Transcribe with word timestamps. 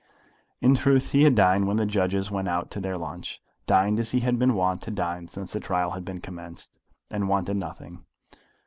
In 0.61 0.73
truth 0.73 1.11
he 1.11 1.25
had 1.25 1.35
dined 1.35 1.67
when 1.67 1.77
the 1.77 1.85
judges 1.85 2.31
went 2.31 2.47
out 2.47 2.71
to 2.71 2.79
their 2.81 2.97
lunch, 2.97 3.39
dined 3.67 3.99
as 3.99 4.13
he 4.13 4.21
had 4.21 4.39
been 4.39 4.55
wont 4.55 4.81
to 4.81 4.89
dine 4.89 5.27
since 5.27 5.53
the 5.53 5.59
trial 5.59 5.91
had 5.91 6.03
been 6.03 6.21
commenced, 6.21 6.71
and 7.11 7.29
wanted 7.29 7.57
nothing. 7.57 8.03